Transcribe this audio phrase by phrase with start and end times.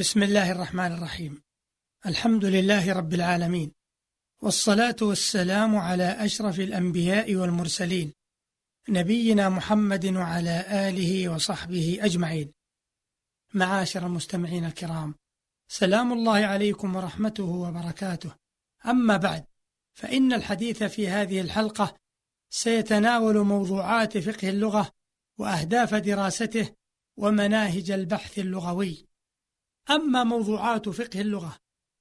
[0.00, 1.42] بسم الله الرحمن الرحيم.
[2.06, 3.72] الحمد لله رب العالمين.
[4.42, 8.12] والصلاة والسلام على أشرف الأنبياء والمرسلين
[8.88, 12.52] نبينا محمد وعلى آله وصحبه أجمعين.
[13.54, 15.14] معاشر المستمعين الكرام
[15.68, 18.34] سلام الله عليكم ورحمته وبركاته.
[18.86, 19.44] أما بعد
[19.94, 21.96] فإن الحديث في هذه الحلقة
[22.50, 24.90] سيتناول موضوعات فقه اللغة
[25.38, 26.68] وأهداف دراسته
[27.16, 29.09] ومناهج البحث اللغوي.
[29.90, 31.56] أما موضوعات فقه اللغة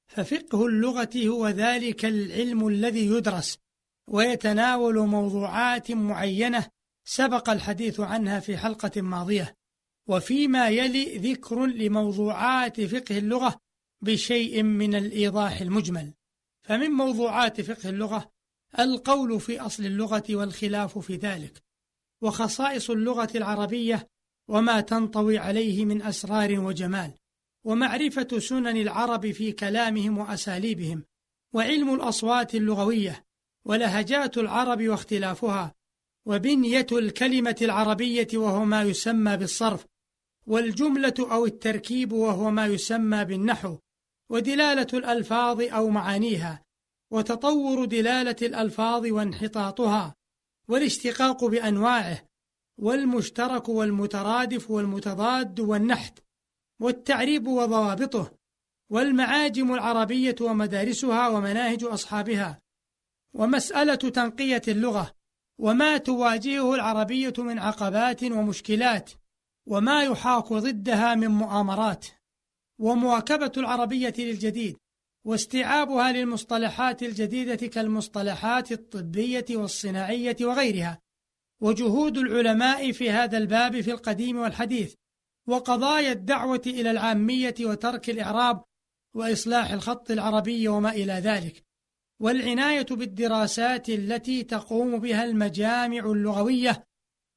[0.07, 3.57] ففقه اللغة هو ذلك العلم الذي يدرس
[4.09, 6.67] ويتناول موضوعات معينة
[7.05, 9.55] سبق الحديث عنها في حلقة ماضية.
[10.07, 13.59] وفيما يلي ذكر لموضوعات فقه اللغة
[14.01, 16.13] بشيء من الإيضاح المجمل.
[16.63, 18.31] فمن موضوعات فقه اللغة
[18.79, 21.63] القول في أصل اللغة والخلاف في ذلك
[22.21, 24.07] وخصائص اللغة العربية
[24.48, 27.13] وما تنطوي عليه من أسرار وجمال.
[27.63, 31.04] ومعرفة سنن العرب في كلامهم وأساليبهم
[31.54, 33.26] وعلم الأصوات اللغوية
[33.66, 35.76] ولهجات العرب واختلافها
[36.26, 39.85] وبنية الكلمة العربية وهو ما يسمى بالصرف
[40.48, 43.77] والجملة أو التركيب وهو ما يسمى بالنحو
[44.29, 46.63] ودلالة الألفاظ أو معانيها
[47.12, 50.16] وتطور دلالة الألفاظ وانحطاطها
[50.68, 52.26] والاشتقاق بأنواعه
[52.77, 56.20] والمشترك والمترادف والمتضاد والنحت.
[56.80, 58.32] والتعريب وضوابطه
[58.90, 62.62] والمعاجم العربية ومدارسها ومناهج أصحابها
[63.34, 65.16] ومسألة تنقية اللغة
[65.59, 69.12] وما تواجهه العربية من عقبات ومشكلات
[69.68, 72.06] وما يحاك ضدها من مؤامرات.
[72.80, 74.78] ومواكبة العربية للجديد
[75.25, 81.00] واستيعابها للمصطلحات الجديدة كالمصطلحات الطبية والصناعية وغيرها.
[81.62, 84.96] وجهود العلماء في هذا الباب في القديم والحديث
[85.50, 88.63] وقضايا الدعوة إلى العامية وترك الإعراب
[89.13, 91.63] وإصلاح الخط العربي وما إلى ذلك.
[92.19, 96.83] والعناية بالدراسات التي تقوم بها المجامع اللغوية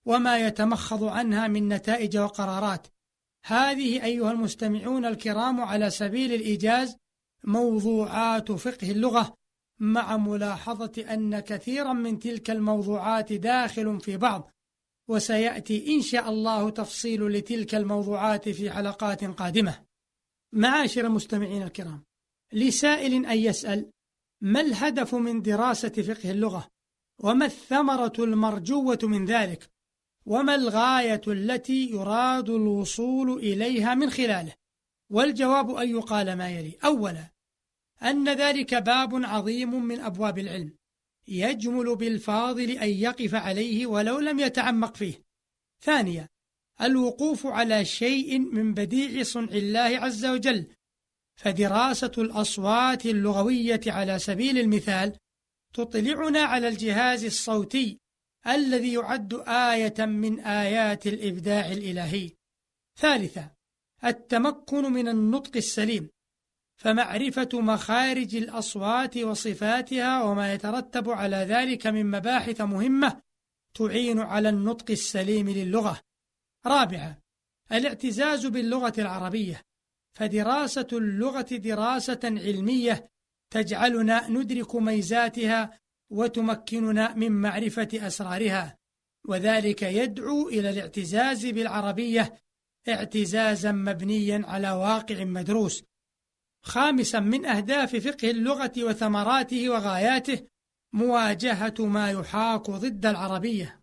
[0.06, 2.86] وما يتمخض عنها من نتائج وقرارات.
[3.44, 6.96] هذه أيها المستمعون الكرام على سبيل الإيجاز
[7.44, 9.34] موضوعات فقه اللغة
[9.78, 14.50] مع ملاحظة أن كثيرا من تلك الموضوعات داخل في بعض.
[15.08, 19.84] وسيأتي إن شاء الله تفصيل لتلك الموضوعات في حلقات قادمة.
[20.52, 22.04] معاشر المستمعين الكرام
[22.52, 23.90] لسائل أن يسأل
[24.40, 26.68] ما الهدف من دراسة فقه اللغة؟
[27.18, 29.70] وما الثمرة المرجوة من ذلك؟
[30.26, 34.54] وما الغاية التي يراد الوصول إليها من خلاله؟
[35.10, 36.78] والجواب أن يقال ما يلي.
[36.84, 37.32] أولا
[38.02, 40.74] أن ذلك باب عظيم من أبواب العلم.
[41.28, 45.22] يجمل بالفاضل أن يقف عليه ولو لم يتعمق فيه.
[45.84, 46.28] ثانيا
[46.80, 50.66] الوقوف على شيء من بديع صنع الله عز وجل.
[51.36, 55.16] فدراسة الأصوات اللغوية على سبيل المثال
[55.74, 57.98] تطلعنا على الجهاز الصوتي
[58.46, 62.30] الذي يعد آية من آيات الإبداع الإلهي.
[62.98, 63.50] ثالثا
[64.04, 66.08] التمكن من النطق السليم.
[66.82, 73.22] فمعرفة مخارج الأصوات وصفاتها وما يترتب على ذلك من مباحث مهمة
[73.75, 76.00] تعين على النطق السليم للغة.
[76.66, 77.16] رابعا:
[77.72, 79.62] الاعتزاز باللغة العربية،
[80.19, 83.09] فدراسة اللغة دراسة علمية
[83.50, 85.78] تجعلنا ندرك ميزاتها
[86.10, 88.78] وتمكننا من معرفة أسرارها،
[89.28, 92.34] وذلك يدعو إلى الاعتزاز بالعربية
[92.88, 95.91] اعتزازا مبنيا على واقع مدروس.
[96.62, 100.46] خامسا من أهداف فقه اللغة وثمراته وغاياته
[100.92, 103.80] مواجهة ما يحاك ضد العربية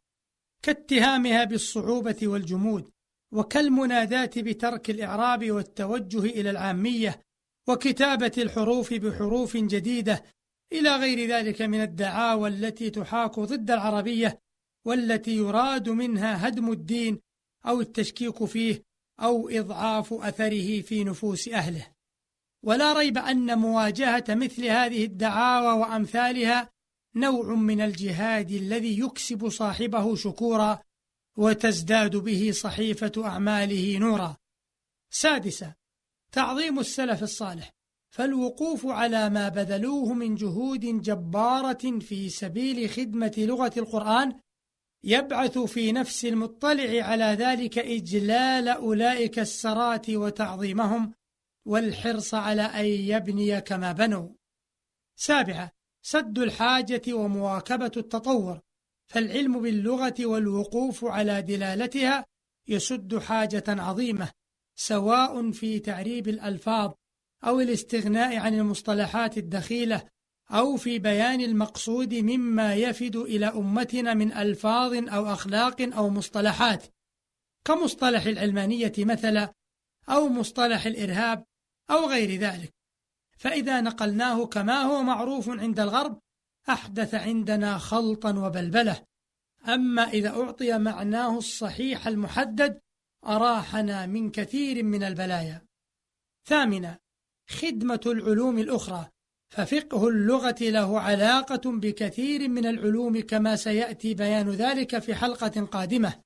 [0.61, 2.89] كاتهامها بالصعوبة والجمود
[3.33, 7.21] وكالمناداة بترك الإعراب والتوجه إلى العامية
[7.67, 10.23] وكتابة الحروف بحروف جديدة
[10.73, 14.39] إلى غير ذلك من الدعاوى التي تحاك ضد العربية
[14.85, 17.19] والتي يراد منها هدم الدين
[17.65, 18.83] أو التشكيك فيه
[19.19, 21.98] أو إضعاف أثره في نفوس أهله.
[22.63, 26.69] ولا ريب أن مواجهة مثل هذه الدعاوى وأمثالها
[27.15, 30.79] نوع من الجهاد الذي يكسب صاحبه شكورا
[31.37, 34.37] وتزداد به صحيفة أعماله نورا.
[35.09, 35.73] سادسا
[36.31, 37.71] تعظيم السلف الصالح
[38.09, 44.39] فالوقوف على ما بذلوه من جهود جبارة في سبيل خدمة لغة القرآن
[45.03, 51.13] يبعث في نفس المطلع على ذلك إجلال أولئك السرات وتعظيمهم
[51.69, 54.29] والحرص على أن يبني كما بنوا.
[55.15, 55.71] سابعة
[56.01, 58.59] سد الحاجة ومواكبة التطور،
[59.07, 62.25] فالعلم باللغة والوقوف على دلالتها
[62.67, 64.31] يسد حاجة عظيمة
[64.75, 66.91] سواء في تعريب الألفاظ
[67.43, 70.09] أو الاستغناء عن المصطلحات الدخيلة
[70.51, 76.85] أو في بيان المقصود مما يفد إلى أمتنا من ألفاظ أو أخلاق أو مصطلحات
[77.65, 79.53] كمصطلح العلمانية مثلا
[80.09, 81.45] أو مصطلح الإرهاب
[81.91, 82.73] أو غير ذلك.
[83.37, 86.19] فإذا نقلناه كما هو معروف عند الغرب
[86.69, 89.03] أحدث عندنا خلطا وبلبلة.
[89.67, 92.79] أما إذا أعطي معناه الصحيح المحدد
[93.25, 95.65] أراحنا من كثير من البلايا.
[96.45, 96.99] ثامنا
[97.49, 99.09] خدمة العلوم الأخرى.
[99.49, 106.21] ففقه اللغة له علاقة بكثير من العلوم كما سيأتي بيان ذلك في حلقة قادمة.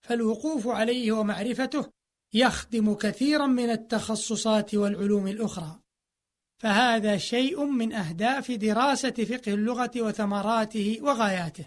[0.00, 1.90] فالوقوف عليه ومعرفته
[2.34, 5.80] يخدم كثيرا من التخصصات والعلوم الأخرى.
[6.58, 11.66] فهذا شيء من أهداف دراسة فقه اللغة وثمراته وغاياته.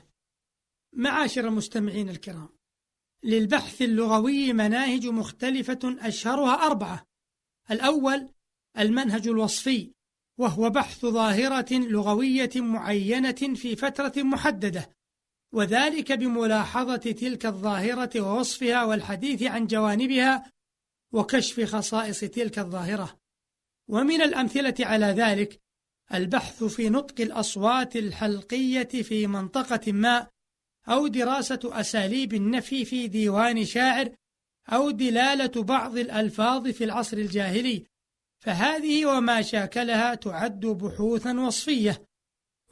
[0.93, 2.49] معاشر المستمعين الكرام
[3.23, 7.07] للبحث اللغوي مناهج مختلفة أشهرها أربعة.
[7.71, 8.29] الأول
[8.77, 9.91] المنهج الوصفي
[10.37, 14.89] وهو بحث ظاهرة لغوية معينة في فترة محددة.
[15.53, 20.51] وذلك بملاحظة تلك الظاهرة ووصفها والحديث عن جوانبها
[21.11, 23.17] وكشف خصائص تلك الظاهرة.
[23.87, 25.61] ومن الأمثلة على ذلك
[26.13, 30.27] البحث في نطق الأصوات الحلقية في منطقة ما
[30.87, 34.15] أو دراسة أساليب النفي في ديوان شاعر
[34.69, 37.85] أو دلالة بعض الألفاظ في العصر الجاهلي.
[38.39, 42.12] فهذه وما شاكلها تعد بحوثا وصفية.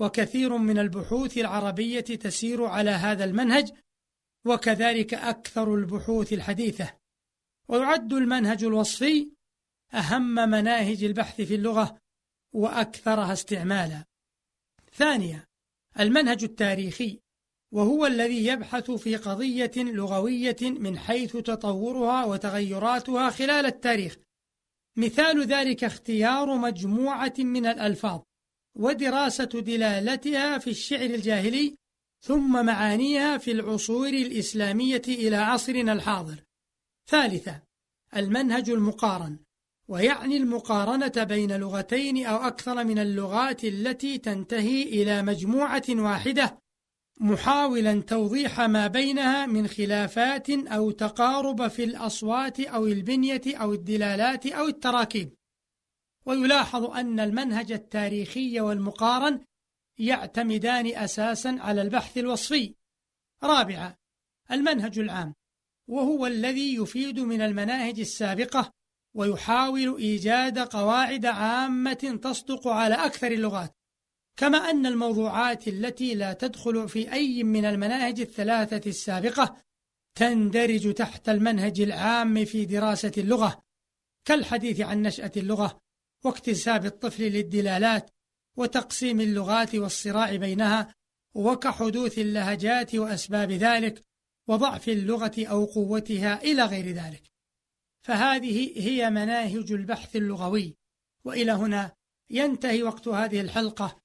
[0.01, 3.71] وكثير من البحوث العربية تسير على هذا المنهج
[4.45, 6.94] وكذلك أكثر البحوث الحديثة.
[7.68, 9.31] ويعد المنهج الوصفي
[9.94, 11.98] أهم مناهج البحث في اللغة
[12.53, 14.06] وأكثرها استعمالا.
[14.94, 15.48] ثانيا
[16.00, 17.19] المنهج التاريخي
[17.71, 24.18] وهو الذي يبحث في قضية لغوية من حيث تطورها وتغيراتها خلال التاريخ.
[24.98, 28.21] مثال ذلك اختيار مجموعة من الألفاظ.
[28.75, 31.75] ودراسة دلالتها في الشعر الجاهلي
[32.21, 36.44] ثم معانيها في العصور الإسلامية إلى عصرنا الحاضر.
[37.07, 37.62] ثالثا
[38.15, 39.39] المنهج المقارن
[39.88, 46.57] ويعني المقارنة بين لغتين أو أكثر من اللغات التي تنتهي إلى مجموعة واحدة
[47.19, 54.67] محاولا توضيح ما بينها من خلافات أو تقارب في الأصوات أو البنية أو الدلالات أو
[54.67, 55.33] التراكيب
[56.25, 59.45] ويلاحظ أن المنهج التاريخي والمقارن
[59.97, 62.75] يعتمدان أساسا على البحث الوصفي.
[63.44, 63.95] رابعا
[64.51, 65.33] المنهج العام
[65.88, 68.71] وهو الذي يفيد من المناهج السابقة
[69.15, 73.75] ويحاول إيجاد قواعد عامة تصدق على أكثر اللغات.
[74.38, 79.57] كما أن الموضوعات التي لا تدخل في أي من المناهج الثلاثة السابقة
[80.15, 83.63] تندرج تحت المنهج العام في دراسة اللغة.
[84.25, 85.81] كالحديث عن نشأة اللغة
[86.23, 88.09] واكتساب الطفل للدلالات
[88.57, 90.95] وتقسيم اللغات والصراع بينها
[91.33, 94.01] وكحدوث اللهجات وأسباب ذلك
[94.47, 97.31] وضعف اللغة أو قوتها إلى غير ذلك.
[98.01, 100.75] فهذه هي مناهج البحث اللغوي.
[101.25, 101.91] وإلى هنا
[102.29, 104.01] ينتهي وقت هذه الحلقة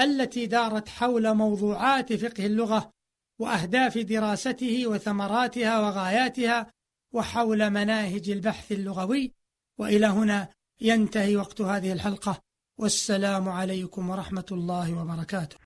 [0.00, 2.92] التي دارت حول موضوعات فقه اللغة
[3.38, 6.72] وأهداف دراسته وثمراتها وغاياتها
[7.12, 9.32] وحول مناهج البحث اللغوي.
[9.78, 10.48] وإلى هنا
[10.80, 12.42] ينتهي وقت هذه الحلقة
[12.78, 15.56] والسلام عليكم ورحمة الله وبركاته.